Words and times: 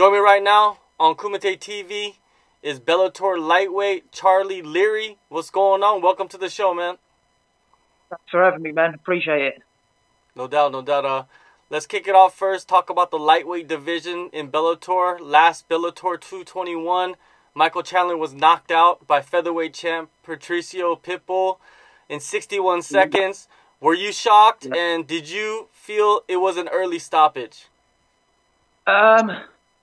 Join 0.00 0.14
me 0.14 0.18
right 0.18 0.42
now 0.42 0.78
on 0.98 1.14
Kumite 1.14 1.58
TV 1.58 2.14
is 2.62 2.80
Bellator 2.80 3.38
lightweight 3.38 4.10
Charlie 4.10 4.62
Leary. 4.62 5.18
What's 5.28 5.50
going 5.50 5.82
on? 5.82 6.00
Welcome 6.00 6.26
to 6.28 6.38
the 6.38 6.48
show, 6.48 6.72
man. 6.72 6.96
Thanks 8.08 8.24
for 8.30 8.42
having 8.42 8.62
me, 8.62 8.72
man. 8.72 8.94
Appreciate 8.94 9.42
it. 9.42 9.62
No 10.34 10.48
doubt, 10.48 10.72
no 10.72 10.80
doubt. 10.80 11.04
Uh, 11.04 11.24
let's 11.68 11.86
kick 11.86 12.08
it 12.08 12.14
off 12.14 12.34
first. 12.34 12.66
Talk 12.66 12.88
about 12.88 13.10
the 13.10 13.18
lightweight 13.18 13.68
division 13.68 14.30
in 14.32 14.50
Bellator. 14.50 15.18
Last 15.20 15.68
Bellator 15.68 16.18
221, 16.18 17.16
Michael 17.54 17.82
Chandler 17.82 18.16
was 18.16 18.32
knocked 18.32 18.70
out 18.70 19.06
by 19.06 19.20
featherweight 19.20 19.74
champ 19.74 20.08
Patricio 20.22 20.96
Pitbull 20.96 21.58
in 22.08 22.20
61 22.20 22.80
seconds. 22.80 23.48
Were 23.82 23.92
you 23.92 24.12
shocked? 24.12 24.64
And 24.64 25.06
did 25.06 25.28
you 25.28 25.68
feel 25.72 26.22
it 26.26 26.38
was 26.38 26.56
an 26.56 26.68
early 26.68 26.98
stoppage? 26.98 27.66
Um, 28.86 29.30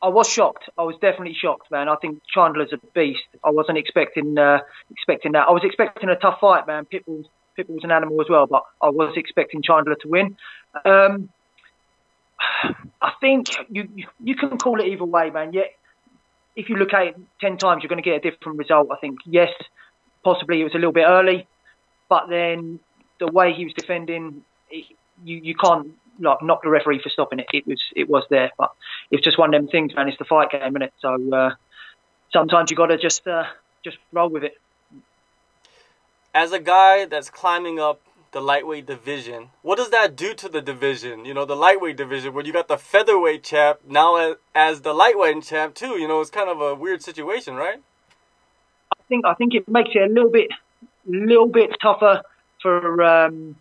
I 0.02 0.10
was 0.10 0.30
shocked. 0.30 0.70
I 0.78 0.84
was 0.84 0.96
definitely 1.02 1.34
shocked, 1.34 1.72
man. 1.72 1.90
I 1.90 1.96
think 1.96 2.22
Chandler's 2.28 2.72
a 2.72 2.78
beast. 2.94 3.24
I 3.44 3.50
wasn't 3.50 3.78
expecting 3.78 4.38
uh, 4.38 4.60
expecting 4.92 5.32
that. 5.32 5.48
I 5.48 5.52
was 5.52 5.64
expecting 5.64 6.10
a 6.10 6.16
tough 6.16 6.40
fight, 6.40 6.68
man. 6.68 6.86
Pitbull's 6.86 7.28
Pitbull's 7.58 7.84
an 7.84 7.92
animal 7.92 8.22
as 8.22 8.28
well, 8.30 8.46
but 8.46 8.64
I 8.82 8.90
was 8.90 9.14
expecting 9.18 9.62
Chandler 9.64 9.96
to 9.96 10.08
win. 10.08 10.38
Um, 10.86 11.30
I 13.02 13.12
think 13.20 13.48
you 13.70 13.90
you 14.24 14.36
can 14.36 14.58
call 14.58 14.80
it 14.80 14.88
either 14.88 15.06
way, 15.06 15.32
man. 15.32 15.54
Yet, 15.54 15.72
if 16.56 16.70
you 16.70 16.76
look 16.76 16.94
at 16.94 17.08
it 17.08 17.16
ten 17.42 17.58
times, 17.58 17.82
you're 17.82 17.90
going 17.90 18.04
to 18.04 18.08
get 18.08 18.24
a 18.24 18.32
different 18.32 18.60
result. 18.60 18.90
I 18.92 18.98
think 18.98 19.20
yes, 19.26 19.52
possibly 20.24 20.62
it 20.62 20.64
was 20.64 20.74
a 20.74 20.78
little 20.78 20.92
bit 20.92 21.06
early, 21.08 21.48
but 22.08 22.30
then 22.30 22.80
the 23.20 23.28
way 23.28 23.54
he 23.54 23.64
was 23.64 23.74
defending, 23.74 24.44
it, 24.70 24.86
you 25.24 25.38
you 25.38 25.56
can't 25.56 25.88
like 26.20 26.42
knock 26.42 26.62
the 26.64 26.70
referee 26.70 27.02
for 27.02 27.10
stopping 27.10 27.40
it. 27.40 27.48
It 27.54 27.66
was 27.68 27.82
it 27.96 28.10
was 28.10 28.24
there, 28.30 28.52
but 28.58 28.72
it's 29.12 29.24
just 29.24 29.38
one 29.38 29.54
of 29.54 29.62
them 29.62 29.70
things, 29.70 29.96
man. 29.96 30.08
It's 30.08 30.18
the 30.18 30.26
fight 30.26 30.52
game, 30.52 30.62
isn't 30.62 30.82
it? 30.82 30.94
So 31.00 31.34
uh, 31.34 31.52
sometimes 32.32 32.72
you 32.72 32.78
got 32.78 32.88
to 32.88 32.98
just 32.98 33.28
uh, 33.28 33.46
just 33.84 33.98
roll 34.12 34.30
with 34.30 34.44
it. 34.44 34.58
As 36.34 36.52
a 36.52 36.60
guy 36.60 37.06
that's 37.06 37.30
climbing 37.30 37.80
up 37.80 38.02
the 38.32 38.42
lightweight 38.42 38.86
division, 38.86 39.50
what 39.62 39.78
does 39.78 39.90
that 39.90 40.16
do 40.16 40.34
to 40.36 40.50
the 40.50 40.62
division? 40.62 41.26
You 41.26 41.34
know, 41.34 41.46
the 41.46 41.56
lightweight 41.56 41.98
division, 41.98 42.34
where 42.34 42.46
you 42.46 42.54
got 42.54 42.68
the 42.68 42.78
featherweight 42.78 43.44
champ 43.44 43.80
now 43.88 44.18
as, 44.18 44.36
as 44.54 44.82
the 44.82 44.94
lightweight 44.94 45.44
champ 45.44 45.74
too. 45.74 46.00
You 46.00 46.08
know, 46.08 46.22
it's 46.22 46.30
kind 46.30 46.50
of 46.50 46.62
a 46.62 46.76
weird 46.76 47.02
situation, 47.02 47.56
right? 47.56 47.82
I 48.92 49.04
think 49.08 49.26
I 49.26 49.34
think 49.34 49.56
it 49.56 49.68
makes 49.68 49.92
it 49.96 50.10
a 50.10 50.14
little 50.14 50.30
bit 50.30 50.50
little 51.06 51.48
bit 51.48 51.72
tougher 51.82 52.22
for 52.62 53.04
um, 53.04 53.56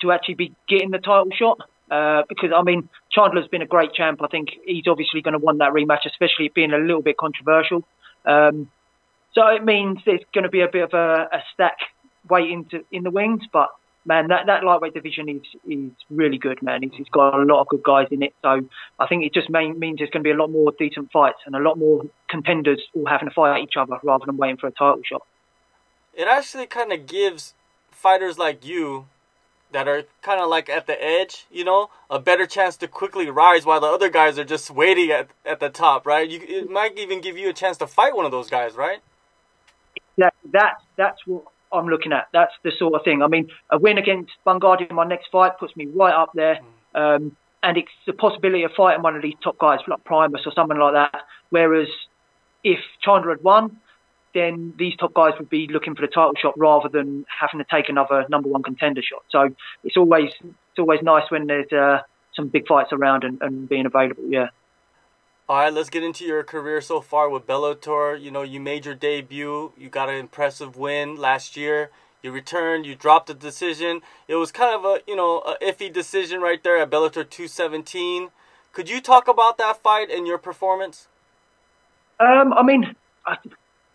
to 0.00 0.12
actually 0.12 0.34
be 0.34 0.54
getting 0.68 0.90
the 0.90 0.98
title 0.98 1.30
shot. 1.36 1.58
Uh, 1.90 2.22
because 2.28 2.50
I 2.54 2.62
mean, 2.62 2.88
Chandler's 3.14 3.48
been 3.48 3.62
a 3.62 3.66
great 3.66 3.94
champ. 3.94 4.20
I 4.22 4.26
think 4.26 4.50
he's 4.64 4.88
obviously 4.88 5.22
going 5.22 5.32
to 5.32 5.38
want 5.38 5.58
that 5.58 5.72
rematch, 5.72 6.04
especially 6.06 6.50
being 6.54 6.72
a 6.72 6.78
little 6.78 7.02
bit 7.02 7.16
controversial. 7.16 7.84
Um, 8.24 8.70
so 9.34 9.46
it 9.48 9.64
means 9.64 9.98
there's 10.04 10.20
going 10.32 10.44
to 10.44 10.50
be 10.50 10.62
a 10.62 10.68
bit 10.68 10.82
of 10.82 10.94
a, 10.94 11.28
a 11.32 11.42
stack 11.52 11.76
waiting 12.28 12.64
to, 12.66 12.84
in 12.90 13.04
the 13.04 13.10
wings. 13.10 13.42
But 13.52 13.68
man, 14.04 14.28
that, 14.28 14.46
that 14.46 14.64
lightweight 14.64 14.94
division 14.94 15.28
is 15.28 15.42
is 15.68 15.90
really 16.10 16.38
good, 16.38 16.60
man. 16.62 16.82
It's 16.82 17.08
got 17.10 17.34
a 17.34 17.42
lot 17.44 17.60
of 17.60 17.68
good 17.68 17.82
guys 17.84 18.08
in 18.10 18.22
it. 18.22 18.34
So 18.42 18.60
I 18.98 19.06
think 19.06 19.24
it 19.24 19.32
just 19.32 19.48
means 19.48 19.98
there's 19.98 20.10
going 20.10 20.22
to 20.24 20.28
be 20.28 20.30
a 20.30 20.36
lot 20.36 20.50
more 20.50 20.72
decent 20.78 21.12
fights 21.12 21.38
and 21.46 21.54
a 21.54 21.60
lot 21.60 21.78
more 21.78 22.02
contenders 22.28 22.82
all 22.94 23.06
having 23.06 23.28
to 23.28 23.34
fight 23.34 23.62
each 23.62 23.74
other 23.78 23.98
rather 24.02 24.26
than 24.26 24.36
waiting 24.36 24.56
for 24.56 24.66
a 24.66 24.72
title 24.72 25.02
shot. 25.04 25.22
It 26.14 26.28
actually 26.28 26.66
kind 26.66 26.92
of 26.92 27.06
gives 27.06 27.54
fighters 27.90 28.38
like 28.38 28.64
you 28.64 29.06
that 29.74 29.88
are 29.88 30.04
kind 30.22 30.40
of 30.40 30.48
like 30.48 30.68
at 30.68 30.86
the 30.86 31.04
edge, 31.04 31.46
you 31.50 31.64
know, 31.64 31.90
a 32.08 32.20
better 32.20 32.46
chance 32.46 32.76
to 32.76 32.88
quickly 32.88 33.28
rise 33.28 33.66
while 33.66 33.80
the 33.80 33.88
other 33.88 34.08
guys 34.08 34.38
are 34.38 34.44
just 34.44 34.70
waiting 34.70 35.10
at, 35.10 35.28
at 35.44 35.58
the 35.58 35.68
top, 35.68 36.06
right? 36.06 36.30
You, 36.30 36.40
it 36.42 36.70
might 36.70 36.96
even 36.96 37.20
give 37.20 37.36
you 37.36 37.50
a 37.50 37.52
chance 37.52 37.76
to 37.78 37.86
fight 37.88 38.14
one 38.14 38.24
of 38.24 38.30
those 38.30 38.48
guys, 38.48 38.74
right? 38.76 39.00
Yeah, 40.16 40.30
that, 40.52 40.74
that's 40.96 41.18
what 41.26 41.42
I'm 41.72 41.88
looking 41.88 42.12
at. 42.12 42.28
That's 42.32 42.52
the 42.62 42.70
sort 42.78 42.94
of 42.94 43.02
thing. 43.04 43.20
I 43.20 43.26
mean, 43.26 43.50
a 43.68 43.76
win 43.76 43.98
against 43.98 44.30
Bungardi 44.46 44.88
in 44.88 44.94
my 44.94 45.04
next 45.04 45.26
fight 45.32 45.58
puts 45.58 45.74
me 45.76 45.86
right 45.86 46.14
up 46.14 46.30
there. 46.34 46.60
Mm. 46.94 47.16
Um, 47.16 47.36
and 47.64 47.76
it's 47.76 47.90
the 48.06 48.12
possibility 48.12 48.62
of 48.62 48.70
fighting 48.76 49.02
one 49.02 49.16
of 49.16 49.22
these 49.22 49.34
top 49.42 49.58
guys 49.58 49.80
like 49.88 50.04
Primus 50.04 50.42
or 50.46 50.52
someone 50.54 50.78
like 50.78 50.94
that. 50.94 51.22
Whereas 51.50 51.88
if 52.62 52.78
Chandler 53.02 53.30
had 53.30 53.42
won, 53.42 53.78
then 54.34 54.74
these 54.76 54.96
top 54.96 55.14
guys 55.14 55.32
would 55.38 55.48
be 55.48 55.68
looking 55.68 55.94
for 55.94 56.02
the 56.02 56.08
title 56.08 56.34
shot 56.36 56.58
rather 56.58 56.88
than 56.88 57.24
having 57.40 57.64
to 57.64 57.66
take 57.70 57.88
another 57.88 58.26
number 58.28 58.48
one 58.48 58.62
contender 58.62 59.00
shot. 59.00 59.22
So 59.30 59.54
it's 59.84 59.96
always 59.96 60.30
it's 60.40 60.78
always 60.78 61.00
nice 61.02 61.30
when 61.30 61.46
there's 61.46 61.72
uh, 61.72 62.02
some 62.34 62.48
big 62.48 62.66
fights 62.66 62.92
around 62.92 63.24
and, 63.24 63.40
and 63.40 63.68
being 63.68 63.86
available. 63.86 64.24
Yeah. 64.28 64.48
All 65.48 65.58
right, 65.58 65.72
let's 65.72 65.90
get 65.90 66.02
into 66.02 66.24
your 66.24 66.42
career 66.42 66.80
so 66.80 67.00
far 67.00 67.28
with 67.28 67.46
Bellator. 67.46 68.20
You 68.20 68.30
know, 68.30 68.42
you 68.42 68.60
made 68.60 68.86
your 68.86 68.94
debut. 68.94 69.72
You 69.76 69.88
got 69.88 70.08
an 70.08 70.16
impressive 70.16 70.76
win 70.76 71.16
last 71.16 71.56
year. 71.56 71.90
You 72.22 72.32
returned. 72.32 72.86
You 72.86 72.94
dropped 72.94 73.28
a 73.28 73.34
decision. 73.34 74.00
It 74.26 74.36
was 74.36 74.50
kind 74.50 74.74
of 74.74 74.84
a 74.84 75.00
you 75.06 75.14
know 75.14 75.40
a 75.40 75.56
iffy 75.62 75.92
decision 75.92 76.40
right 76.40 76.62
there 76.62 76.78
at 76.78 76.90
Bellator 76.90 77.28
217. 77.28 78.30
Could 78.72 78.88
you 78.88 79.00
talk 79.00 79.28
about 79.28 79.58
that 79.58 79.82
fight 79.82 80.10
and 80.10 80.26
your 80.26 80.38
performance? 80.38 81.06
Um, 82.18 82.52
I 82.52 82.62
mean, 82.62 82.96
I, 83.26 83.36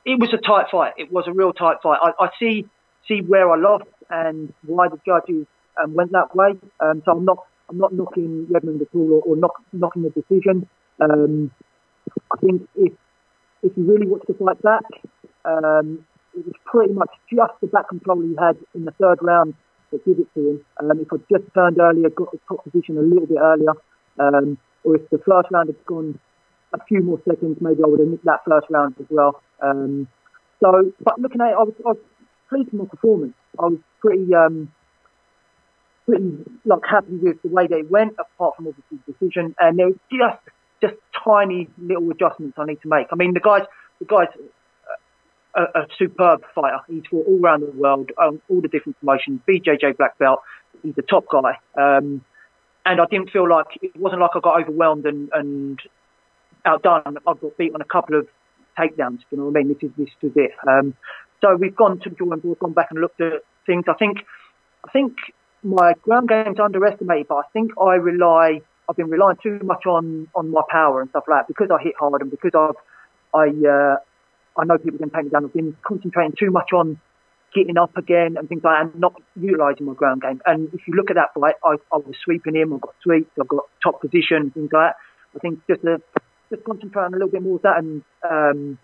it 0.06 0.20
was 0.20 0.34
a 0.34 0.38
tight 0.38 0.68
fight. 0.72 0.94
It 0.98 1.12
was 1.12 1.26
a 1.28 1.34
real 1.34 1.54
tight 1.54 1.78
fight. 1.84 2.00
I, 2.02 2.12
I 2.24 2.30
see 2.40 2.66
see 3.08 3.22
where 3.22 3.52
I 3.52 3.58
lost 3.58 3.86
and 4.10 4.54
why 4.66 4.88
the 4.88 5.00
judges 5.06 5.46
um, 5.82 5.94
went 5.94 6.12
that 6.12 6.36
way. 6.36 6.52
Um, 6.80 7.02
so 7.06 7.12
I'm 7.12 7.26
not 7.26 7.46
I'm 7.70 7.78
not 7.78 7.94
knocking 7.94 8.48
Redmond 8.50 8.82
at 8.82 8.88
all 8.94 9.14
or, 9.14 9.22
or 9.22 9.36
knock, 9.36 9.62
knocking 9.74 10.04
the 10.04 10.10
decision. 10.10 10.68
Um, 11.00 11.52
I 12.32 12.38
think 12.40 12.68
if 12.76 12.94
if 13.62 13.72
you 13.76 13.84
really 13.84 14.08
watch 14.08 14.24
the 14.28 14.34
fight 14.34 14.62
back, 14.62 14.84
um, 15.46 16.06
it 16.36 16.46
was 16.46 16.56
pretty 16.66 16.94
much 16.94 17.10
just 17.32 17.54
the 17.62 17.68
back 17.68 17.90
control 17.90 18.22
he 18.22 18.36
had 18.40 18.58
in 18.74 18.86
the 18.86 18.92
third 18.92 19.20
round 19.22 19.54
that 19.92 20.04
did 20.06 20.20
it 20.20 20.28
to 20.36 20.50
him. 20.50 20.66
Um, 20.80 21.00
if 21.00 21.12
I'd 21.12 21.22
just 21.30 21.54
turned 21.54 21.80
earlier, 21.80 22.10
got 22.10 22.32
the 22.32 22.40
top 22.48 22.64
position 22.64 22.98
a 22.98 23.02
little 23.02 23.26
bit 23.26 23.38
earlier, 23.40 23.74
um, 24.20 24.58
or 24.84 24.96
if 24.96 25.10
the 25.10 25.18
first 25.18 25.50
round 25.52 25.68
had 25.68 25.86
gone 25.86 26.20
a 26.74 26.84
few 26.86 27.02
more 27.02 27.20
seconds, 27.28 27.58
maybe 27.62 27.82
I 27.84 27.88
would 27.88 28.00
have 28.00 28.10
nicked 28.10 28.26
that 28.26 28.42
first 28.48 28.68
round 28.70 28.96
as 29.00 29.06
well. 29.10 29.42
Um, 29.62 30.08
so, 30.60 30.92
but 31.02 31.20
looking 31.20 31.42
at 31.42 31.50
it, 31.50 31.56
I 31.58 31.64
was, 31.64 31.74
I 31.86 31.90
was 31.90 31.98
pleased 32.50 32.72
with 32.72 32.82
my 32.82 32.88
performance. 32.88 33.34
I 33.58 33.66
was 33.66 33.80
pretty, 34.00 34.34
um, 34.34 34.72
pretty 36.06 36.38
like 36.66 36.82
happy 36.90 37.18
with 37.18 37.42
the 37.42 37.50
way 37.50 37.68
they 37.68 37.82
went, 37.82 38.14
apart 38.20 38.56
from 38.56 38.68
obviously 38.68 39.00
the 39.06 39.14
decision. 39.14 39.56
And 39.60 39.80
there 39.80 39.88
was 39.88 39.96
just, 40.12 40.42
just 40.82 40.96
tiny 41.24 41.70
little 41.78 42.10
adjustments 42.12 42.58
I 42.58 42.66
need 42.66 42.82
to 42.82 42.88
make. 42.88 43.08
I 43.12 43.16
mean, 43.16 43.34
the 43.34 43.40
guys, 43.40 43.64
the 44.00 44.06
guys, 44.06 44.28
a, 45.56 45.62
a 45.62 45.88
superb 45.98 46.44
fighter. 46.54 46.80
He's 46.88 47.04
fought 47.10 47.26
all 47.28 47.40
around 47.40 47.62
the 47.62 47.72
world, 47.72 48.12
um, 48.18 48.42
all 48.50 48.62
the 48.62 48.68
different 48.68 49.00
promotions. 49.00 49.42
BJJ 49.48 49.98
black 49.98 50.18
belt. 50.18 50.42
He's 50.84 50.98
a 50.98 51.02
top 51.02 51.26
guy. 51.30 51.58
Um, 51.78 52.24
and 52.86 53.02
I 53.02 53.06
didn't 53.10 53.32
feel 53.32 53.50
like 53.50 53.68
it 53.82 53.96
wasn't 53.96 54.22
like 54.22 54.32
I 54.36 54.40
got 54.40 54.62
overwhelmed 54.62 55.06
and, 55.06 55.30
and 55.34 55.80
outdone. 56.66 57.18
I 57.28 57.34
got 57.34 57.58
beat 57.58 57.74
on 57.74 57.82
a 57.82 57.86
couple 57.86 58.18
of 58.18 58.28
takedowns. 58.78 59.20
You 59.32 59.38
know 59.38 59.46
what 59.46 59.60
I 59.60 59.64
mean? 59.64 59.70
This 59.70 59.90
is 59.90 59.96
this 59.98 60.10
is 60.22 60.32
it. 60.36 60.52
Um, 60.68 60.94
so 61.42 61.56
we've 61.56 61.76
gone 61.76 62.00
to 62.00 62.10
the 62.10 62.16
drawing 62.16 62.40
board, 62.40 62.60
gone 62.60 62.74
back 62.74 62.88
and 62.92 63.00
looked 63.00 63.22
at 63.22 63.44
things. 63.66 63.86
I 63.88 63.94
think, 63.94 64.18
I 64.86 64.92
think 64.92 65.14
my 65.64 65.94
ground 66.02 66.30
game's 66.30 66.60
underestimated, 66.60 67.28
but 67.28 67.36
I 67.36 67.44
think 67.54 67.72
I 67.80 67.96
rely. 67.96 68.62
I've 68.90 68.96
been 68.96 69.10
relying 69.10 69.38
too 69.42 69.60
much 69.64 69.86
on 69.86 70.28
on 70.36 70.52
my 70.52 70.62
power 70.70 71.02
and 71.02 71.10
stuff 71.12 71.26
like 71.28 71.42
that 71.42 71.48
because 71.48 71.70
I 71.72 71.82
hit 71.82 71.94
hard 72.00 72.22
and 72.22 72.32
because 72.32 72.52
I've 72.56 72.76
I 73.34 73.48
uh, 73.68 73.98
I 74.60 74.66
know 74.66 74.78
people 74.78 75.00
can 75.00 75.10
take 75.10 75.26
me 75.26 75.30
down. 75.30 75.46
I've 75.46 75.54
been 75.54 75.76
concentrating 75.86 76.36
too 76.38 76.52
much 76.52 76.74
on 76.74 77.00
getting 77.54 77.78
up 77.78 77.96
again 77.98 78.36
and 78.38 78.48
things 78.48 78.64
like 78.64 78.76
that 78.78 78.94
and 78.94 79.00
not 79.00 79.14
utilising 79.40 79.86
my 79.86 79.94
ground 79.94 80.22
game. 80.22 80.42
And 80.46 80.72
if 80.74 80.88
you 80.88 80.94
look 80.94 81.10
at 81.10 81.16
that 81.16 81.34
fight, 81.34 81.56
I, 81.64 81.76
I 81.92 81.98
was 81.98 82.16
sweeping 82.24 82.56
him, 82.56 82.74
I've 82.74 82.82
got 82.82 82.94
sweeps, 83.02 83.32
I've 83.40 83.48
got 83.48 83.66
top 83.82 84.02
position, 84.02 84.52
things 84.52 84.70
like 84.72 84.94
that. 84.94 84.96
I 85.36 85.40
think 85.40 85.60
just 85.68 85.84
a 85.84 86.02
just 86.50 86.64
concentrate 86.64 87.04
on 87.04 87.14
a 87.14 87.18
little 87.18 87.30
bit 87.30 87.42
more 87.42 87.56
of 87.58 87.62
that, 87.64 87.78
and 87.78 88.04
um, 88.30 88.78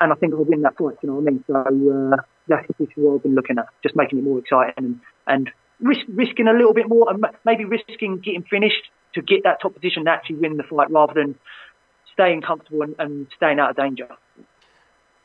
and 0.00 0.12
I 0.12 0.14
think 0.16 0.34
I'll 0.34 0.44
win 0.44 0.62
that 0.62 0.76
fight. 0.76 0.96
You 1.02 1.08
know 1.08 1.16
what 1.16 1.28
I 1.28 1.30
mean? 1.30 1.44
So 1.46 1.54
uh, 1.54 2.16
that's, 2.48 2.66
this 2.78 2.88
is 2.88 2.94
what 2.96 3.16
I've 3.16 3.22
been 3.22 3.34
looking 3.34 3.58
at, 3.58 3.66
just 3.82 3.96
making 3.96 4.18
it 4.18 4.24
more 4.24 4.38
exciting 4.38 4.74
and 4.76 5.00
and 5.26 5.50
risk, 5.80 6.00
risking 6.08 6.48
a 6.48 6.52
little 6.52 6.74
bit 6.74 6.88
more, 6.88 7.10
and 7.10 7.24
maybe 7.44 7.64
risking 7.64 8.18
getting 8.18 8.42
finished 8.42 8.90
to 9.14 9.22
get 9.22 9.44
that 9.44 9.60
top 9.60 9.74
position 9.74 10.00
and 10.00 10.08
actually 10.08 10.36
win 10.36 10.56
the 10.56 10.62
fight, 10.62 10.90
rather 10.90 11.14
than 11.14 11.36
staying 12.12 12.42
comfortable 12.42 12.82
and, 12.82 12.94
and 12.98 13.26
staying 13.36 13.58
out 13.58 13.70
of 13.70 13.76
danger. 13.76 14.08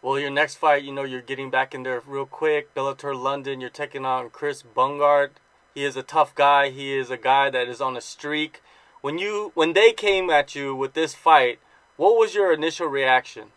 Well, 0.02 0.20
your 0.20 0.30
next 0.30 0.56
fight, 0.56 0.84
you 0.84 0.94
know, 0.94 1.04
you're 1.04 1.22
getting 1.22 1.50
back 1.50 1.74
in 1.74 1.84
there 1.84 2.02
real 2.06 2.26
quick. 2.26 2.74
Bellator 2.76 3.20
London, 3.20 3.60
you're 3.60 3.70
taking 3.70 4.06
on 4.06 4.30
Chris 4.30 4.64
Bungard. 4.64 5.32
He 5.74 5.84
is 5.84 5.98
a 5.98 6.04
tough 6.04 6.36
guy. 6.36 6.70
He 6.70 6.94
is 6.94 7.10
a 7.10 7.18
guy 7.18 7.50
that 7.50 7.68
is 7.68 7.82
on 7.82 7.98
a 7.98 8.02
streak 8.02 8.62
when 9.02 9.18
you 9.18 9.52
when 9.54 9.74
they 9.74 9.92
came 9.92 10.30
at 10.30 10.56
you 10.56 10.76
with 10.76 10.94
this 10.94 11.14
fight, 11.14 11.60
what 11.96 12.18
was 12.18 12.34
your 12.34 12.52
initial 12.52 12.88
reaction? 12.88 13.50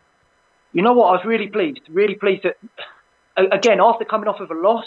You 0.72 0.82
know 0.82 0.92
what? 0.92 1.08
I 1.08 1.12
was 1.12 1.24
really 1.24 1.48
pleased. 1.48 1.80
Really 1.88 2.14
pleased 2.14 2.44
that 2.44 2.56
again 3.36 3.80
after 3.80 4.04
coming 4.04 4.28
off 4.28 4.40
of 4.40 4.50
a 4.50 4.54
loss, 4.54 4.84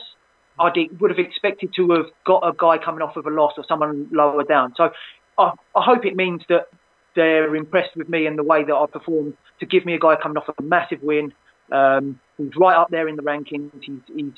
I 0.59 0.71
would 0.99 1.11
have 1.11 1.19
expected 1.19 1.73
to 1.75 1.91
have 1.91 2.05
got 2.25 2.47
a 2.47 2.53
guy 2.57 2.77
coming 2.77 3.01
off 3.01 3.15
of 3.15 3.25
a 3.25 3.29
loss 3.29 3.53
or 3.57 3.65
someone 3.67 4.09
lower 4.11 4.43
down. 4.43 4.73
So 4.77 4.91
I, 5.37 5.51
I 5.75 5.83
hope 5.83 6.05
it 6.05 6.15
means 6.15 6.41
that 6.49 6.67
they're 7.15 7.55
impressed 7.55 7.95
with 7.95 8.09
me 8.09 8.25
and 8.25 8.37
the 8.37 8.43
way 8.43 8.63
that 8.63 8.73
I 8.73 8.85
performed 8.87 9.35
to 9.59 9.65
give 9.65 9.85
me 9.85 9.93
a 9.93 9.99
guy 9.99 10.15
coming 10.21 10.37
off 10.37 10.49
a 10.57 10.61
massive 10.61 11.01
win. 11.01 11.33
Um, 11.71 12.19
he's 12.37 12.55
right 12.55 12.75
up 12.75 12.89
there 12.89 13.07
in 13.07 13.15
the 13.15 13.23
rankings. 13.23 13.71
He's, 13.81 13.99
he's 14.15 14.33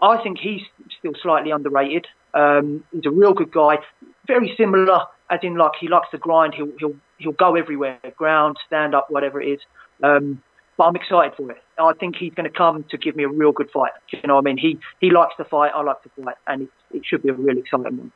I 0.00 0.22
think 0.22 0.38
he's 0.38 0.62
still 0.98 1.12
slightly 1.22 1.50
underrated. 1.50 2.06
Um, 2.32 2.84
he's 2.92 3.06
a 3.06 3.10
real 3.10 3.34
good 3.34 3.52
guy, 3.52 3.78
very 4.26 4.54
similar, 4.56 5.02
as 5.34 5.40
in 5.42 5.56
like 5.56 5.72
he 5.80 5.88
likes 5.88 6.10
to 6.10 6.18
grind. 6.18 6.54
He'll 6.54 6.72
he'll 6.78 6.96
he'll 7.18 7.32
go 7.32 7.56
everywhere, 7.56 7.98
ground, 8.16 8.56
stand 8.66 8.94
up, 8.94 9.10
whatever 9.10 9.40
it 9.40 9.48
is. 9.48 9.60
Um, 10.02 10.42
but 10.76 10.84
I'm 10.84 10.96
excited 10.96 11.36
for 11.36 11.50
it. 11.52 11.62
I 11.78 11.92
think 11.92 12.16
he's 12.16 12.34
going 12.34 12.50
to 12.50 12.56
come 12.56 12.84
to 12.90 12.98
give 12.98 13.16
me 13.16 13.24
a 13.24 13.28
real 13.28 13.52
good 13.52 13.70
fight. 13.70 13.92
You 14.12 14.20
know 14.26 14.36
what 14.36 14.42
I 14.42 14.44
mean? 14.44 14.58
He 14.58 14.78
he 15.00 15.10
likes 15.10 15.34
to 15.36 15.44
fight. 15.44 15.72
I 15.74 15.82
like 15.82 16.02
to 16.02 16.10
fight, 16.22 16.36
and 16.46 16.62
it, 16.62 16.68
it 16.92 17.02
should 17.06 17.22
be 17.22 17.28
a 17.28 17.34
really 17.34 17.60
exciting 17.60 17.96
one. 17.96 18.12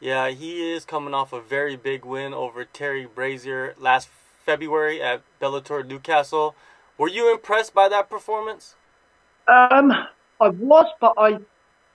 Yeah, 0.00 0.30
he 0.30 0.72
is 0.72 0.84
coming 0.84 1.14
off 1.14 1.32
a 1.32 1.40
very 1.40 1.76
big 1.76 2.04
win 2.04 2.34
over 2.34 2.64
Terry 2.64 3.06
Brazier 3.06 3.74
last 3.78 4.08
February 4.44 5.00
at 5.00 5.22
Bellator 5.40 5.86
Newcastle. 5.86 6.54
Were 6.98 7.08
you 7.08 7.32
impressed 7.32 7.74
by 7.74 7.88
that 7.88 8.10
performance? 8.10 8.74
Um, 9.48 9.92
I 10.40 10.48
was, 10.48 10.86
but 11.00 11.14
I, 11.16 11.38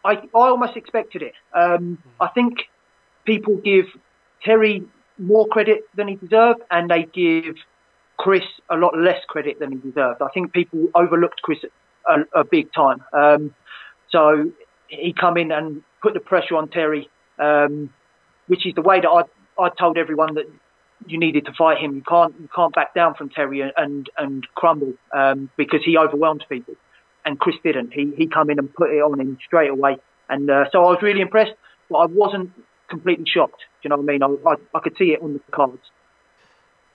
I, 0.04 0.14
I 0.14 0.28
almost 0.34 0.76
expected 0.76 1.22
it. 1.22 1.34
Um, 1.54 2.02
I 2.20 2.28
think 2.28 2.70
people 3.26 3.58
give 3.58 3.86
Terry 4.44 4.84
more 5.18 5.48
credit 5.48 5.84
than 5.96 6.08
he 6.08 6.16
deserved, 6.16 6.62
and 6.72 6.90
they 6.90 7.04
give 7.04 7.56
Chris 8.18 8.44
a 8.70 8.76
lot 8.76 8.98
less 8.98 9.24
credit 9.28 9.60
than 9.60 9.72
he 9.72 9.78
deserved. 9.78 10.22
I 10.22 10.30
think 10.34 10.54
people 10.54 10.88
overlooked 10.96 11.42
Chris 11.42 11.60
a, 12.08 12.40
a 12.40 12.44
big 12.44 12.72
time. 12.74 13.04
Um, 13.14 13.54
so 14.12 14.52
he 14.88 15.14
come 15.14 15.38
in 15.38 15.52
and 15.52 15.84
put 16.02 16.14
the 16.14 16.20
pressure 16.20 16.56
on 16.56 16.70
Terry, 16.70 17.10
um, 17.38 17.94
which 18.48 18.66
is 18.66 18.74
the 18.76 18.82
way 18.82 19.00
that 19.02 19.10
I 19.10 19.24
I 19.62 19.70
told 19.78 19.98
everyone 19.98 20.36
that 20.36 20.46
you 21.08 21.18
needed 21.18 21.46
to 21.46 21.54
fight 21.54 21.78
him. 21.78 21.96
You 21.96 22.04
can't 22.08 22.34
you 22.40 22.50
can't 22.54 22.74
back 22.74 22.94
down 22.94 23.14
from 23.16 23.30
Terry 23.30 23.62
and 23.62 24.10
and, 24.18 24.48
crumble 24.56 24.94
um, 25.14 25.50
because 25.58 25.82
he 25.84 25.98
overwhelmed 25.98 26.46
people, 26.50 26.76
and 27.26 27.40
Chris 27.40 27.56
didn't. 27.64 27.94
He 27.94 28.12
he 28.18 28.28
come 28.28 28.50
in 28.50 28.60
and 28.60 28.74
put 28.74 28.92
it 28.92 29.02
on 29.02 29.20
him 29.20 29.38
straight 29.46 29.70
away, 29.70 29.98
and 30.30 30.50
uh, 30.50 30.66
so 30.72 30.84
I 30.84 30.90
was 30.90 31.00
really 31.02 31.22
impressed. 31.22 31.54
But 31.90 31.98
I 31.98 32.06
wasn't 32.06 32.52
completely 32.90 33.26
shocked. 33.26 33.60
Do 33.60 33.84
you 33.84 33.90
know 33.90 33.98
what 33.98 34.04
I 34.04 34.14
mean? 34.14 34.24
I, 34.24 34.50
I, 34.50 34.78
I 34.78 34.80
could 34.82 34.98
see 34.98 35.12
it 35.12 35.22
on 35.22 35.34
the 35.34 35.40
cards. 35.52 35.92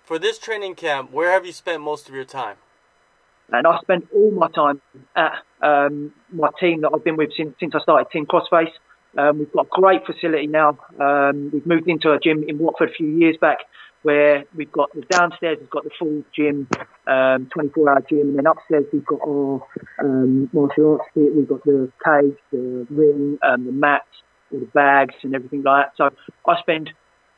For 0.04 0.18
this 0.18 0.38
training 0.38 0.74
camp, 0.74 1.12
where 1.12 1.32
have 1.32 1.46
you 1.46 1.52
spent 1.52 1.82
most 1.82 2.08
of 2.08 2.14
your 2.14 2.24
time? 2.24 2.56
And 3.50 3.66
I 3.66 3.78
spent 3.80 4.06
all 4.14 4.30
my 4.30 4.48
time 4.48 4.80
at 5.16 5.32
um, 5.62 6.12
my 6.32 6.48
team 6.58 6.82
that 6.82 6.90
I've 6.94 7.04
been 7.04 7.16
with 7.16 7.30
since, 7.36 7.54
since 7.60 7.74
I 7.74 7.80
started 7.80 8.10
Team 8.10 8.26
Crossface. 8.26 8.72
Um, 9.16 9.38
we've 9.38 9.52
got 9.52 9.66
a 9.66 9.68
great 9.70 10.04
facility 10.06 10.46
now. 10.46 10.78
Um, 11.00 11.50
we've 11.52 11.66
moved 11.66 11.88
into 11.88 12.10
a 12.10 12.18
gym 12.18 12.44
in 12.48 12.58
Watford 12.58 12.90
a 12.90 12.92
few 12.92 13.06
years 13.06 13.36
back 13.40 13.58
where 14.02 14.44
we've 14.54 14.70
got 14.70 14.92
the 14.94 15.00
downstairs, 15.02 15.56
we've 15.58 15.70
got 15.70 15.84
the 15.84 15.90
full 15.98 16.22
gym, 16.36 16.68
um, 17.06 17.48
24 17.54 17.90
hour 17.90 18.04
gym, 18.08 18.20
and 18.20 18.38
then 18.38 18.46
upstairs 18.46 18.84
we've 18.92 19.06
got 19.06 19.20
our 19.26 19.66
um, 20.00 20.50
martial 20.52 20.98
arts 20.98 21.08
kit, 21.14 21.34
we've 21.34 21.48
got 21.48 21.64
the 21.64 21.90
cage, 22.04 22.36
the 22.52 22.86
ring, 22.90 23.38
um, 23.42 23.64
the 23.64 23.72
mats, 23.72 24.06
all 24.54 24.60
the 24.60 24.66
bags, 24.66 25.14
and 25.22 25.34
everything 25.34 25.62
like 25.62 25.86
that. 25.86 25.96
So 25.96 26.10
I 26.46 26.60
spend 26.60 26.90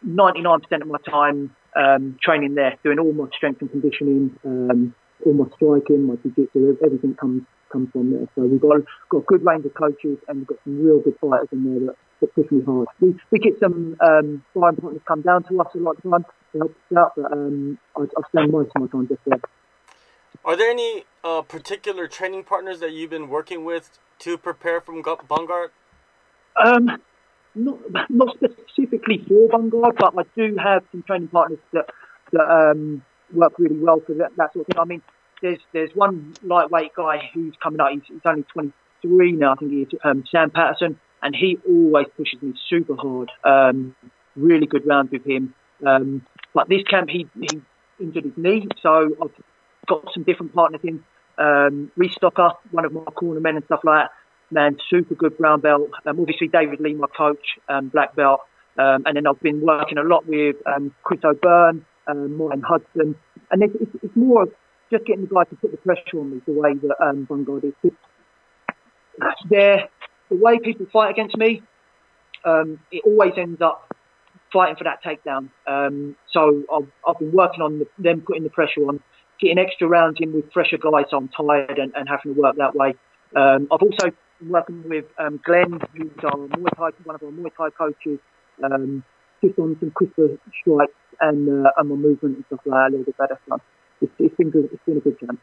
99% 0.07 0.83
of 0.83 0.87
my 0.87 0.99
time 1.09 1.55
um, 1.75 2.19
training 2.23 2.55
there, 2.55 2.77
doing 2.85 2.99
all 2.99 3.13
my 3.13 3.27
strength 3.37 3.61
and 3.61 3.71
conditioning, 3.71 4.39
um, 4.45 4.95
all 5.25 5.33
my 5.33 5.45
striking, 5.57 6.07
my 6.07 6.17
jiu-jitsu, 6.17 6.79
everything 6.85 7.15
comes 7.15 7.43
comes 7.73 7.91
from 7.91 8.13
there. 8.13 8.29
So 8.35 8.43
we've 8.43 8.61
got 8.61 8.81
got 9.11 9.19
a 9.19 9.23
good 9.23 9.45
range 9.45 9.65
of 9.67 9.75
coaches 9.75 10.19
and 10.29 10.39
we've 10.39 10.47
got 10.47 10.59
some 10.65 10.85
real 10.85 11.01
good 11.01 11.17
fighters 11.21 11.49
in 11.51 11.65
there 11.65 11.87
that, 11.87 11.97
that 12.21 12.35
push 12.35 12.51
me 12.51 12.63
hard. 12.65 12.89
We 13.01 13.15
we 13.31 13.39
get 13.39 13.59
some 13.59 13.97
um, 14.01 14.45
sparring 14.51 14.77
partners 14.77 15.03
come 15.07 15.23
down 15.23 15.43
to 15.45 15.61
us 15.61 15.75
a 15.75 15.79
lot 15.79 15.97
of 15.97 16.03
time 16.03 16.25
to 16.53 16.59
help 16.59 16.71
us 16.71 16.97
out, 16.97 17.13
but 17.17 17.33
um, 17.33 17.79
I, 17.97 18.03
I 18.03 18.29
spend 18.29 18.53
most 18.53 18.71
of 18.75 18.83
my 18.83 18.89
time 18.89 19.09
just 19.09 19.21
there. 19.27 19.41
Are 20.45 20.57
there 20.57 20.71
any 20.71 21.05
uh, 21.25 21.43
particular 21.43 22.07
training 22.07 22.45
partners 22.45 22.79
that 22.81 22.93
you've 22.93 23.11
been 23.11 23.29
working 23.29 23.65
with 23.65 23.99
to 24.21 24.39
prepare 24.39 24.81
from 24.81 25.03
Bungard? 25.03 25.71
Um, 26.65 27.01
not 27.55 27.79
not 28.11 28.37
specifically 28.37 29.25
for 29.27 29.49
Bungard, 29.49 29.97
but 29.99 30.15
I 30.17 30.23
do 30.37 30.57
have 30.57 30.85
some 30.93 31.03
training 31.03 31.29
partners 31.29 31.59
that 31.73 31.87
that 32.33 32.49
um, 32.51 33.03
work 33.33 33.59
really 33.59 33.79
well 33.79 34.01
for 34.07 34.15
that, 34.15 34.33
that 34.37 34.53
sort 34.53 34.67
of 34.69 34.75
thing. 34.75 34.81
I 34.81 34.85
mean, 34.85 35.03
there's 35.43 35.59
there's 35.73 35.91
one 35.95 36.35
lightweight 36.43 36.95
guy 36.95 37.31
who's 37.35 37.55
coming 37.63 37.81
up. 37.81 37.89
He's, 37.91 38.03
he's 38.07 38.21
only 38.25 38.45
23 38.53 39.33
now, 39.33 39.53
I 39.53 39.55
think 39.57 39.73
he 39.73 39.83
is. 39.83 39.89
Um, 40.05 40.25
Sam 40.31 40.51
Patterson, 40.51 40.99
and 41.23 41.35
he 41.35 41.59
always 41.67 42.07
pushes 42.17 42.41
me 42.43 42.55
super 42.69 42.95
hard. 42.97 43.31
Um, 43.45 43.97
really 44.35 44.67
good 44.67 44.87
rounds 44.87 45.11
with 45.11 45.25
him. 45.25 45.55
Um, 45.87 46.27
but 46.55 46.69
this 46.69 46.83
camp, 46.85 47.11
he 47.11 47.29
he 47.41 47.63
injured 48.01 48.25
his 48.25 48.37
knee, 48.37 48.69
so 48.83 49.17
I've 49.23 49.31
got 49.87 50.13
some 50.13 50.25
different 50.25 50.55
partners 50.55 50.81
in. 50.85 51.05
Um, 51.39 51.93
Restocker, 51.99 52.55
one 52.71 52.87
of 52.87 52.95
my 52.95 53.03
corner 53.03 53.41
men 53.41 53.57
and 53.57 53.65
stuff 53.67 53.81
like 53.85 54.05
that. 54.05 54.11
Man, 54.51 54.79
super 54.89 55.15
good 55.15 55.37
brown 55.39 55.61
belt. 55.61 55.91
Um, 56.05 56.21
obviously, 56.21 56.49
David 56.49 56.81
Lee, 56.81 56.95
my 56.95 57.09
coach, 57.17 57.59
um, 57.69 57.89
black 57.89 58.15
belt. 58.15 58.41
Um, 58.79 59.03
and 59.07 59.17
then 59.17 59.27
I've 59.27 59.41
been 59.41 59.61
working 59.61 59.99
a 59.99 60.03
lot 60.03 60.27
with 60.27 60.57
um, 60.67 60.95
Chris 61.03 61.21
O'Byrne, 61.25 61.85
um, 62.07 62.37
Martin 62.37 62.63
Hudson. 62.63 63.17
And 63.51 63.63
it's, 63.63 63.75
it's, 63.81 64.05
it's 64.05 64.17
more 64.17 64.47
just 64.91 65.05
getting 65.05 65.23
the 65.23 65.35
guy 65.35 65.45
to 65.45 65.57
put 65.57 65.71
the 65.71 65.79
pressure 65.79 66.21
on 66.21 66.31
me 66.31 66.43
the 66.47 66.53
way 66.53 66.75
that 66.75 67.05
um, 67.05 67.27
is. 67.85 67.93
There, 69.49 69.89
the 70.29 70.37
way 70.37 70.59
people 70.59 70.87
fight 70.93 71.11
against 71.11 71.37
me, 71.37 71.63
um, 72.45 72.79
it 72.93 73.03
always 73.05 73.33
ends 73.37 73.61
up 73.61 73.93
fighting 74.53 74.77
for 74.77 74.85
that 74.85 75.03
takedown. 75.03 75.49
Um, 75.67 76.17
so 76.33 76.63
I've, 76.73 76.89
I've, 77.07 77.19
been 77.19 77.33
working 77.33 77.63
on 77.63 77.81
the, 77.81 77.89
them 77.99 78.21
putting 78.21 78.45
the 78.45 78.51
pressure 78.51 78.83
on, 78.83 79.01
getting 79.41 79.59
extra 79.59 79.89
rounds 79.89 80.19
in 80.21 80.33
with 80.33 80.53
fresher 80.53 80.79
guys. 80.79 81.07
So 81.11 81.17
I'm 81.17 81.29
tired 81.29 81.79
and, 81.79 81.93
and 81.97 82.09
having 82.09 82.35
to 82.35 82.41
work 82.41 82.57
that 82.57 82.77
way. 82.77 82.95
Um, 83.35 83.69
I've 83.73 83.83
also 83.83 84.13
working 84.45 84.89
with 84.89 85.05
um, 85.19 85.41
Glenn, 85.45 85.81
who's 85.95 86.11
our 86.25 86.37
Muay 86.37 86.77
Thai, 86.77 86.91
one 87.05 87.17
of 87.17 87.23
our 87.23 87.31
Muay 87.31 87.51
Thai 87.57 87.71
coaches, 87.71 88.19
um, 88.63 89.05
just 89.43 89.59
on 89.59 89.77
some 89.81 89.91
crisper 89.91 90.39
strikes 90.61 90.93
and, 91.21 91.67
uh, 91.67 91.71
and 91.77 91.89
my 91.89 91.95
movement 91.95 92.37
and 92.37 92.45
stuff 92.47 92.61
like 92.65 92.75
that 92.75 92.89
a 92.89 92.91
little 92.91 93.05
bit 93.05 93.17
better. 93.17 93.39
So 93.49 93.61
it's, 94.01 94.13
it's 94.19 94.37
been 94.37 94.51
good. 94.51 94.69
It's 94.73 94.83
been 94.85 94.99
a 94.99 95.01
good 95.01 95.19
camp. 95.21 95.41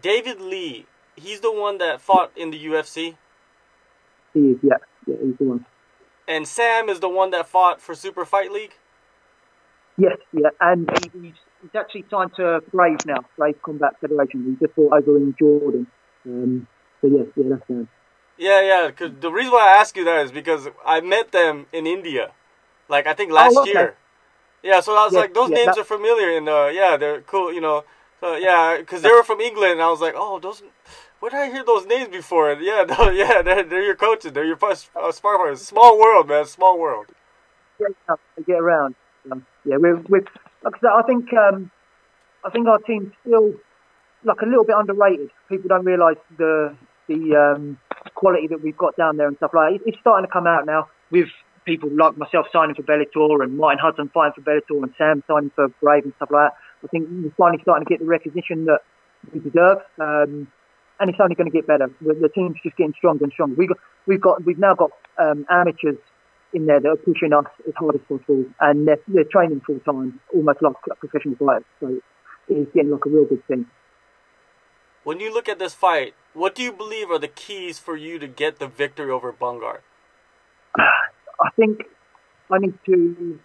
David 0.00 0.40
Lee, 0.40 0.86
he's 1.16 1.40
the 1.40 1.52
one 1.52 1.78
that 1.78 2.00
fought 2.00 2.32
in 2.36 2.50
the 2.50 2.64
UFC. 2.64 3.16
He 4.34 4.40
is, 4.40 4.58
yeah, 4.62 4.76
yeah, 5.06 5.16
he's 5.22 5.36
the 5.38 5.44
one. 5.44 5.66
And 6.26 6.46
Sam 6.46 6.88
is 6.88 7.00
the 7.00 7.08
one 7.08 7.30
that 7.32 7.48
fought 7.48 7.80
for 7.80 7.94
Super 7.94 8.24
Fight 8.24 8.50
League. 8.50 8.74
Yes, 9.98 10.16
yeah, 10.32 10.48
and 10.60 10.88
he's, 11.12 11.34
he's 11.60 11.74
actually 11.74 12.04
signed 12.10 12.30
to 12.36 12.62
Brave 12.72 13.04
now, 13.04 13.24
Brave 13.36 13.60
Combat 13.62 13.92
Federation. 14.00 14.44
He 14.58 14.66
just 14.66 14.74
fought 14.74 14.94
over 14.94 15.16
in 15.18 15.34
Jordan. 15.38 15.86
Um, 16.24 16.66
so 17.02 17.08
yeah, 17.08 17.24
yeah, 17.36 17.44
that's 17.50 17.66
Sam. 17.66 17.88
Yeah, 18.38 18.62
yeah. 18.62 18.90
Cause 18.90 19.10
the 19.20 19.30
reason 19.30 19.52
why 19.52 19.74
I 19.74 19.80
ask 19.80 19.96
you 19.96 20.04
that 20.04 20.24
is 20.24 20.32
because 20.32 20.68
I 20.86 21.00
met 21.00 21.32
them 21.32 21.66
in 21.72 21.86
India, 21.86 22.32
like 22.88 23.06
I 23.06 23.12
think 23.12 23.30
last 23.32 23.56
oh, 23.56 23.62
okay. 23.62 23.72
year. 23.72 23.96
Yeah, 24.62 24.80
so 24.80 24.92
I 24.96 25.04
was 25.04 25.12
like, 25.12 25.34
those 25.34 25.50
yeah, 25.50 25.56
names 25.56 25.76
are 25.76 25.84
familiar, 25.84 26.36
and 26.36 26.48
uh, 26.48 26.70
yeah, 26.72 26.96
they're 26.96 27.20
cool, 27.22 27.52
you 27.52 27.60
know. 27.60 27.84
So 28.20 28.36
yeah, 28.36 28.76
because 28.78 29.02
they 29.02 29.10
were 29.10 29.24
from 29.24 29.40
England, 29.40 29.72
and 29.72 29.82
I 29.82 29.90
was 29.90 30.00
like, 30.00 30.14
oh, 30.16 30.38
those. 30.38 30.62
Where 31.18 31.30
did 31.30 31.38
I 31.38 31.50
hear 31.50 31.64
those 31.64 31.86
names 31.86 32.08
before? 32.08 32.50
And 32.50 32.64
yeah, 32.64 32.84
no, 32.98 33.10
yeah, 33.10 33.42
they're, 33.42 33.62
they're 33.62 33.84
your 33.84 33.96
coaches. 33.96 34.32
They're 34.32 34.44
your 34.44 34.58
uh, 34.62 35.12
partners. 35.22 35.62
Small 35.62 35.98
world, 35.98 36.28
man. 36.28 36.46
Small 36.46 36.78
world. 36.78 37.06
Get 37.78 38.58
around. 38.58 38.94
Um, 39.30 39.46
yeah, 39.64 39.76
we're, 39.76 39.96
we're 40.08 40.24
like 40.64 40.74
I 40.74 40.80
said, 40.80 40.90
I 40.92 41.02
think 41.02 41.32
um, 41.32 41.70
I 42.44 42.50
think 42.50 42.66
our 42.66 42.78
team's 42.78 43.12
still 43.24 43.54
like 44.24 44.40
a 44.42 44.46
little 44.46 44.64
bit 44.64 44.76
underrated. 44.76 45.30
People 45.48 45.68
don't 45.68 45.84
realise 45.84 46.18
the 46.38 46.76
the 47.08 47.36
um, 47.36 47.78
quality 48.14 48.46
that 48.48 48.62
we've 48.62 48.76
got 48.76 48.96
down 48.96 49.16
there 49.16 49.28
and 49.28 49.36
stuff 49.36 49.52
like. 49.54 49.80
That. 49.80 49.88
It's 49.88 49.98
starting 50.00 50.26
to 50.26 50.32
come 50.32 50.46
out 50.46 50.66
now 50.66 50.88
with 51.10 51.28
people 51.64 51.90
like 51.90 52.16
myself 52.16 52.46
signing 52.52 52.74
for 52.74 52.82
Bellator 52.82 53.42
and 53.42 53.56
Martin 53.56 53.78
Hudson 53.78 54.10
signing 54.12 54.32
for 54.34 54.40
Bellator 54.40 54.82
and 54.82 54.94
Sam 54.98 55.22
signing 55.28 55.50
for 55.54 55.68
Brave 55.80 56.04
and 56.04 56.12
stuff 56.16 56.30
like 56.30 56.50
that. 56.50 56.56
I 56.84 56.88
think 56.88 57.08
we're 57.10 57.30
finally 57.36 57.62
starting 57.62 57.86
to 57.86 57.88
get 57.88 58.00
the 58.00 58.06
recognition 58.06 58.66
that 58.66 58.80
we 59.32 59.40
deserve. 59.40 59.78
Um, 60.00 60.48
and 61.00 61.10
it's 61.10 61.18
only 61.20 61.34
going 61.34 61.50
to 61.50 61.56
get 61.56 61.66
better. 61.66 61.90
The, 62.00 62.14
the, 62.14 62.28
team's 62.28 62.56
just 62.62 62.76
getting 62.76 62.94
stronger 62.96 63.24
and 63.24 63.32
stronger. 63.32 63.56
We've 63.56 63.68
got, 63.68 63.78
we've 64.06 64.20
got, 64.20 64.44
we've 64.44 64.58
now 64.58 64.74
got 64.74 64.90
um, 65.18 65.44
amateurs 65.50 65.98
in 66.52 66.66
there 66.66 66.80
that 66.80 66.88
are 66.88 66.96
pushing 66.96 67.32
us 67.32 67.46
as 67.66 67.74
hard 67.76 67.96
as 67.96 68.00
possible, 68.02 68.44
and 68.60 68.86
they're, 68.86 69.00
they're 69.08 69.24
training 69.24 69.62
full 69.66 69.80
time, 69.80 70.20
almost 70.34 70.62
like 70.62 70.74
professional 71.00 71.34
fighters. 71.36 71.64
So 71.80 71.98
it's 72.48 72.72
getting 72.72 72.90
like 72.90 73.04
a 73.06 73.08
real 73.08 73.24
good 73.24 73.46
thing. 73.48 73.66
When 75.04 75.18
you 75.18 75.32
look 75.32 75.48
at 75.48 75.58
this 75.58 75.74
fight, 75.74 76.14
what 76.34 76.54
do 76.54 76.62
you 76.62 76.72
believe 76.72 77.10
are 77.10 77.18
the 77.18 77.28
keys 77.28 77.78
for 77.78 77.96
you 77.96 78.18
to 78.18 78.26
get 78.26 78.58
the 78.58 78.66
victory 78.66 79.10
over 79.10 79.32
Bungard? 79.32 79.80
I 80.76 81.50
think 81.56 81.82
I 82.50 82.58
need 82.58 82.78
to. 82.86 83.38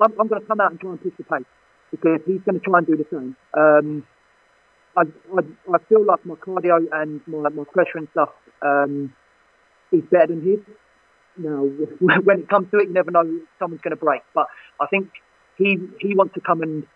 I'm, 0.00 0.12
I'm, 0.20 0.28
going 0.28 0.40
to 0.40 0.46
come 0.46 0.60
out 0.60 0.70
and 0.70 0.80
try 0.80 0.90
and 0.90 1.02
push 1.02 1.12
the 1.16 1.24
pace 1.24 1.44
because 1.90 2.20
he's 2.26 2.40
going 2.42 2.60
to 2.60 2.64
try 2.64 2.78
and 2.78 2.86
do 2.86 2.96
the 2.96 3.06
same. 3.10 3.36
Um, 3.54 4.06
I, 4.96 5.02
I, 5.34 5.74
I, 5.74 5.78
feel 5.88 6.04
like 6.04 6.24
my 6.24 6.34
cardio 6.34 6.86
and 6.92 7.20
my, 7.26 7.48
my 7.48 7.64
pressure 7.64 7.98
and 7.98 8.08
stuff 8.12 8.30
um, 8.62 9.14
is 9.92 10.02
better 10.10 10.28
than 10.28 10.42
his. 10.42 10.58
Now, 11.38 11.62
when 12.24 12.40
it 12.40 12.48
comes 12.48 12.70
to 12.70 12.78
it, 12.78 12.88
you 12.88 12.94
never 12.94 13.10
know 13.10 13.24
someone's 13.58 13.82
going 13.82 13.96
to 13.96 14.02
break. 14.02 14.22
But 14.34 14.46
I 14.80 14.86
think 14.86 15.10
he 15.56 15.78
he 16.00 16.14
wants 16.14 16.34
to 16.34 16.40
come 16.40 16.62
and 16.62 16.86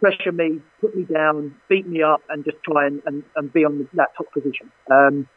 pressure 0.00 0.32
me, 0.32 0.60
put 0.80 0.96
me 0.96 1.04
down, 1.04 1.54
beat 1.68 1.86
me 1.86 2.02
up, 2.02 2.22
and 2.28 2.44
just 2.44 2.56
try 2.64 2.86
and, 2.86 3.02
and, 3.06 3.22
and 3.36 3.52
be 3.52 3.64
on 3.64 3.88
that 3.94 4.08
top 4.16 4.32
position. 4.32 4.72
Um, 4.90 5.28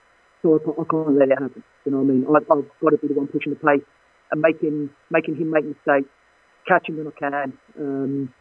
so 0.42 0.56
I, 0.56 0.82
I, 0.82 0.86
can't 0.90 1.18
let 1.18 1.30
it 1.30 1.40
happen. 1.40 1.64
You 1.86 1.92
know 1.92 2.00
what 2.00 2.04
I 2.04 2.14
mean? 2.14 2.26
I, 2.28 2.56
have 2.56 2.66
got 2.82 2.90
to 2.90 2.98
be 2.98 3.08
the 3.08 3.14
one 3.14 3.28
pushing 3.28 3.54
the 3.54 3.60
pace 3.60 3.86
and 4.32 4.42
making 4.42 4.90
making 5.12 5.36
him 5.36 5.52
make 5.52 5.66
mistakes, 5.66 6.10
catching 6.68 6.98
when 6.98 7.08
I 7.08 7.12
can, 7.12 7.54
um, 7.80 8.34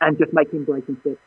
and 0.00 0.18
just 0.18 0.32
making 0.32 0.64
breaking 0.64 0.98
steps. 1.00 1.18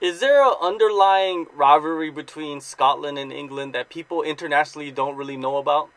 Is 0.00 0.20
there 0.20 0.44
an 0.44 0.54
underlying 0.60 1.46
rivalry 1.54 2.10
between 2.10 2.60
Scotland 2.60 3.18
and 3.18 3.32
England 3.32 3.74
that 3.74 3.88
people 3.88 4.22
internationally 4.22 4.90
don't 4.90 5.16
really 5.16 5.36
know 5.36 5.56
about? 5.56 5.88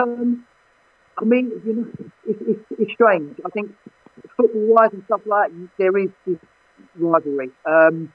Um, 0.00 0.46
I 1.18 1.24
mean, 1.24 1.50
you 1.64 1.72
know, 1.72 1.86
it's, 2.26 2.40
it's, 2.46 2.80
it's 2.80 2.92
strange. 2.92 3.40
I 3.44 3.48
think 3.50 3.74
football-wise 4.36 4.90
and 4.92 5.02
stuff 5.04 5.20
like 5.26 5.50
that, 5.50 5.68
there 5.78 5.96
is 5.98 6.10
this 6.26 6.38
rivalry. 6.96 7.50
Um, 7.66 8.12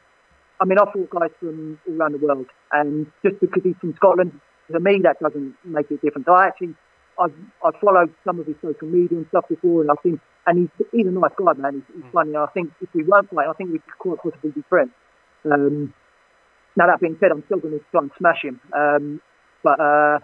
I 0.62 0.66
mean, 0.66 0.78
I 0.78 0.86
fought 0.92 1.10
guys 1.10 1.32
from 1.40 1.80
all 1.88 1.96
around 1.96 2.14
the 2.14 2.26
world, 2.26 2.48
and 2.72 3.08
just 3.24 3.40
because 3.40 3.64
he's 3.64 3.76
from 3.80 3.96
Scotland, 3.96 4.40
to 4.72 4.80
me, 4.80 5.00
that 5.04 5.20
doesn't 5.20 5.56
make 5.64 5.90
it 5.90 6.02
different. 6.02 6.28
I 6.28 6.48
actually, 6.48 6.76
I've, 7.20 7.34
I've 7.66 7.80
followed 7.82 8.14
some 8.26 8.40
of 8.40 8.46
his 8.46 8.56
social 8.62 8.88
media 8.88 9.18
and 9.18 9.28
stuff 9.30 9.46
before, 9.48 9.82
and 9.82 9.90
I 9.90 9.96
think, 10.04 10.20
and 10.46 10.60
he's, 10.60 10.88
he's 10.92 11.08
a 11.08 11.12
nice 11.12 11.32
guy, 11.38 11.54
man. 11.54 11.74
He's, 11.76 11.96
he's 11.96 12.06
mm. 12.06 12.12
funny. 12.12 12.36
I 12.36 12.48
think 12.54 12.72
if 12.82 12.90
we 12.94 13.04
weren't 13.04 13.30
playing, 13.30 13.50
I 13.50 13.54
think 13.54 13.72
we 13.72 13.80
could 13.80 13.98
quite 13.98 14.18
possibly 14.22 14.52
be 14.52 14.64
friends. 14.70 14.92
Um, 15.46 15.94
now 16.76 16.88
that 16.88 17.00
being 17.00 17.18
said, 17.20 17.32
I'm 17.32 17.44
still 17.46 17.60
going 17.60 17.80
to 17.80 17.86
try 17.92 18.02
and 18.02 18.12
smash 18.18 18.44
him. 18.44 18.60
Um, 18.76 19.22
but 19.64 19.80
uh, 19.80 20.20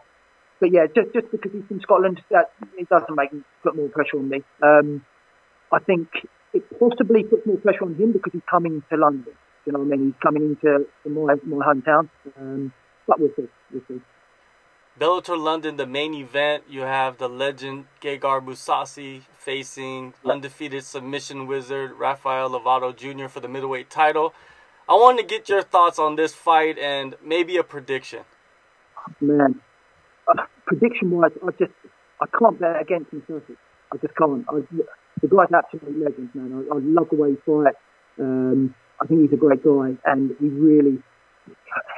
but 0.60 0.72
yeah, 0.72 0.88
just 0.88 1.14
just 1.14 1.32
because 1.32 1.52
he's 1.52 1.66
from 1.68 1.82
Scotland, 1.82 2.22
that 2.32 2.52
it 2.78 2.88
doesn't 2.90 3.16
make 3.16 3.32
put 3.64 3.76
more 3.76 3.90
pressure 3.90 4.20
on 4.20 4.30
me. 4.30 4.44
Um, 4.62 5.06
I 5.76 5.80
think 5.80 6.08
it 6.54 6.64
possibly 6.80 7.24
puts 7.24 7.46
more 7.46 7.58
pressure 7.58 7.84
on 7.84 7.96
him 7.96 8.14
because 8.14 8.32
he's 8.32 8.48
coming 8.50 8.82
to 8.90 8.98
London. 8.98 9.34
You 9.66 9.74
know 9.74 9.80
what 9.80 9.94
I 9.94 9.98
mean? 9.98 10.06
He's 10.06 10.22
coming 10.24 10.44
into 10.44 10.88
my 11.10 11.36
my 11.44 11.66
hometown. 11.66 12.10
Um, 12.40 12.72
but 13.06 13.20
we'll 13.20 13.32
see. 13.36 13.50
We'll 13.72 13.82
see. 13.88 14.02
Bellator 14.98 15.38
London, 15.38 15.76
the 15.76 15.86
main 15.86 16.14
event, 16.14 16.64
you 16.70 16.82
have 16.82 17.18
the 17.18 17.28
legend 17.28 17.88
Gegard 18.02 18.46
Mousasi 18.46 19.24
facing 19.38 20.14
undefeated 20.24 20.86
submission 20.86 21.48
wizard 21.48 21.92
Rafael 22.00 22.50
Lovato 22.50 22.96
Jr. 22.96 23.28
for 23.28 23.42
the 23.42 23.50
middleweight 23.50 23.90
title. 23.90 24.34
I 24.88 24.94
want 24.94 25.20
to 25.20 25.26
get 25.26 25.50
your 25.50 25.64
thoughts 25.64 26.00
on 26.00 26.16
this 26.16 26.34
fight 26.34 26.78
and 26.78 27.16
maybe 27.22 27.58
a 27.58 27.64
prediction. 27.64 28.22
Man, 29.20 29.60
uh, 30.30 30.44
prediction 30.66 31.12
wise, 31.12 31.32
I 31.46 31.52
just 31.60 31.74
I 32.22 32.28
can't 32.40 32.58
bet 32.58 32.82
against 32.82 33.12
him. 33.12 33.22
I 33.92 33.98
just 33.98 34.16
can't. 34.16 34.46
I, 34.48 34.62
the 35.22 35.28
guy's 35.28 35.52
absolutely 35.54 36.04
legend, 36.04 36.30
man. 36.34 36.66
I, 36.72 36.76
I 36.76 36.80
love 36.82 37.08
the 37.10 37.18
way 37.18 37.30
he 37.32 37.38
fights. 37.46 37.78
Um, 38.20 38.76
I 39.02 39.06
think 39.08 39.22
he's 39.22 39.34
a 39.34 39.40
great 39.40 39.64
guy, 39.64 39.96
and 40.06 40.36
he 40.40 40.48
really 40.48 41.02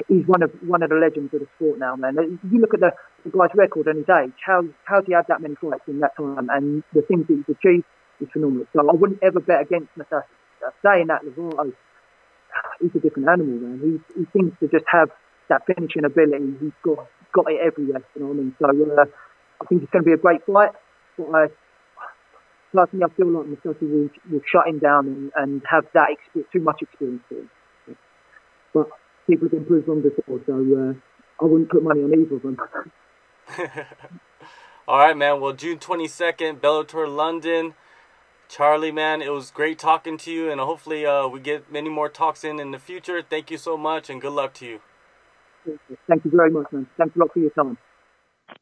he's 0.08 0.26
one 0.26 0.44
of 0.44 0.52
one 0.66 0.84
of 0.84 0.90
the 0.90 0.96
legends 0.96 1.34
of 1.34 1.40
the 1.40 1.48
sport 1.56 1.80
now, 1.80 1.96
man. 1.96 2.40
You 2.52 2.60
look 2.60 2.74
at 2.74 2.80
the, 2.80 2.92
the 3.24 3.32
guy's 3.32 3.54
record 3.56 3.88
and 3.88 3.98
his 3.98 4.10
age, 4.10 4.34
how 4.46 4.64
how's 4.86 5.06
he 5.06 5.14
had 5.14 5.26
that 5.28 5.42
many 5.42 5.56
fights 5.56 5.84
in 5.88 6.00
that 6.00 6.16
time, 6.18 6.50
and 6.50 6.84
the 6.94 7.02
things 7.02 7.28
that 7.28 7.44
he's 7.46 7.56
achieved 7.56 7.86
is 8.20 8.28
phenomenal. 8.34 8.66
So 8.74 8.82
I 8.82 8.94
wouldn't 8.94 9.22
ever 9.24 9.40
bet 9.40 9.62
against 9.62 9.90
Mousasi. 9.98 10.24
Saying 10.84 11.08
that, 11.08 11.22
Lovato, 11.24 11.72
he's 12.82 12.92
a 12.96 13.00
different 13.00 13.30
animal, 13.30 13.58
man. 13.60 13.80
He 13.80 14.20
he 14.20 14.28
seems 14.34 14.54
to 14.60 14.68
just 14.68 14.86
have 14.92 15.10
that 15.50 15.66
finishing 15.66 16.04
ability. 16.04 16.58
He's 16.60 16.72
got 16.84 17.08
got 17.34 17.52
it 17.52 17.60
everywhere. 17.64 18.02
You 18.16 18.22
know 18.22 18.28
what 18.28 18.34
I 18.34 18.38
mean? 18.38 18.56
So 18.60 18.66
uh, 18.66 19.06
I 19.62 19.66
think 19.68 19.84
it's 19.84 19.92
going 19.92 20.04
to 20.04 20.08
be 20.08 20.14
a 20.14 20.18
great 20.18 20.46
fight. 20.46 20.72
But 21.18 21.30
I, 21.34 21.48
personally, 22.74 23.06
I 23.06 23.16
feel 23.16 23.28
like 23.32 23.46
Mousasi 23.46 23.82
will, 23.82 24.10
will 24.32 24.42
shut 24.52 24.68
him 24.68 24.80
down 24.80 25.08
and, 25.08 25.32
and 25.36 25.62
have 25.70 25.86
that 25.94 26.10
experience, 26.12 26.50
too 26.52 26.62
much 26.62 26.82
experience 26.82 27.22
for 27.28 27.36
him. 27.36 27.50
But 28.74 28.90
people 29.28 29.48
have 29.48 29.54
improved 29.54 29.86
proved 29.86 30.06
wrong 30.06 30.12
before, 30.16 30.42
so 30.46 30.54
uh, 30.54 31.44
I 31.44 31.48
wouldn't 31.48 31.70
put 31.70 31.84
money 31.84 32.02
on 32.02 32.14
either 32.14 32.36
of 32.36 32.42
them. 32.42 32.58
All 34.88 35.00
right, 35.00 35.18
man. 35.18 35.42
Well, 35.42 35.54
June 35.54 35.80
22nd, 35.80 36.60
Bellator 36.60 37.14
London. 37.14 37.74
Charlie, 38.50 38.94
man, 38.94 39.22
it 39.22 39.34
was 39.34 39.52
great 39.52 39.78
talking 39.78 40.18
to 40.20 40.32
you, 40.32 40.50
and 40.50 40.62
hopefully 40.62 41.06
uh, 41.06 41.28
we 41.28 41.42
get 41.42 41.70
many 41.70 41.90
more 41.90 42.08
talks 42.08 42.46
in 42.46 42.60
in 42.60 42.72
the 42.72 42.80
future. 42.80 43.22
Thank 43.22 43.52
you 43.52 43.58
so 43.58 43.76
much, 43.76 44.10
and 44.10 44.22
good 44.22 44.32
luck 44.32 44.54
to 44.56 44.66
you. 44.66 44.80
Thank 46.08 46.24
you 46.24 46.32
very 46.34 46.50
much, 46.50 46.68
man. 46.72 46.88
Thanks 46.98 47.16
a 47.16 47.20
lot 47.20 47.34
for 47.34 47.40
your 47.40 47.50
time. 47.50 47.78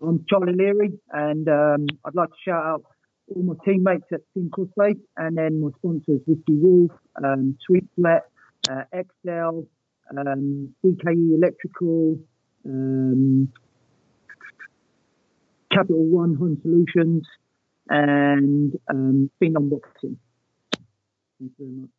I'm 0.01 0.25
Charlie 0.27 0.53
Leary, 0.53 0.97
and 1.11 1.47
um, 1.47 1.85
I'd 2.03 2.15
like 2.15 2.29
to 2.29 2.35
shout 2.43 2.65
out 2.65 2.83
all 3.27 3.43
my 3.43 3.53
teammates 3.65 4.05
at 4.11 4.21
Team 4.33 4.49
Crossface, 4.49 4.99
and 5.17 5.37
then 5.37 5.61
my 5.61 5.69
sponsors, 5.77 6.21
Whiskey 6.25 6.53
Wolf, 6.53 6.91
um, 7.23 7.57
Sweet 7.65 7.85
Flat, 7.95 8.23
uh, 8.69 8.83
Excel, 8.91 9.65
um, 10.15 10.73
DKE 10.83 11.35
Electrical, 11.35 12.19
um, 12.65 13.51
Capital 15.71 16.05
One 16.05 16.35
Home 16.35 16.59
Solutions, 16.61 17.25
and 17.89 18.73
um, 18.89 19.29
Phenom 19.41 19.69
Boxing. 19.69 20.17
Thank 21.39 21.51
you 21.59 21.65
very 21.65 21.71
much. 21.71 21.94